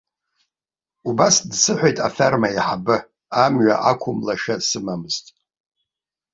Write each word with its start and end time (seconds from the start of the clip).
Убас 1.09 1.35
дсыҳәеит 1.49 1.97
аферма 2.07 2.47
аиҳабы, 2.49 2.95
амҩа 3.43 3.75
ақәымлашьа 3.89 4.55
сымамызт. 4.67 5.25